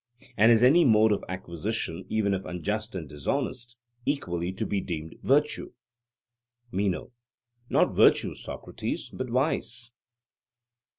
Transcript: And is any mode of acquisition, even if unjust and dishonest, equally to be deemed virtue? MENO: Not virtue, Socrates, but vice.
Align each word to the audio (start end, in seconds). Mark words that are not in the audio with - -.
And 0.35 0.51
is 0.51 0.63
any 0.63 0.83
mode 0.83 1.11
of 1.11 1.23
acquisition, 1.29 2.07
even 2.09 2.33
if 2.33 2.43
unjust 2.43 2.95
and 2.95 3.07
dishonest, 3.07 3.77
equally 4.03 4.51
to 4.53 4.65
be 4.65 4.81
deemed 4.81 5.13
virtue? 5.21 5.73
MENO: 6.71 7.11
Not 7.69 7.93
virtue, 7.93 8.33
Socrates, 8.33 9.11
but 9.13 9.29
vice. 9.29 9.91